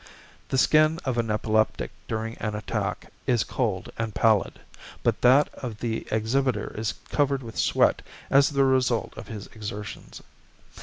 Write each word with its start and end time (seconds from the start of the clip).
The 0.49 0.57
skin 0.57 0.99
of 1.05 1.19
an 1.19 1.29
epileptic 1.29 1.91
during 2.07 2.35
an 2.39 2.55
attack 2.55 3.11
is 3.27 3.43
cold 3.43 3.91
and 3.99 4.15
pallid, 4.15 4.59
but 5.03 5.21
that 5.21 5.53
of 5.53 5.77
the 5.77 6.07
exhibitor 6.11 6.73
is 6.75 6.95
covered 7.11 7.43
with 7.43 7.55
sweat 7.55 8.01
as 8.31 8.49
the 8.49 8.63
result 8.65 9.13
of 9.15 9.27
his 9.27 9.45
exertions. 9.53 10.23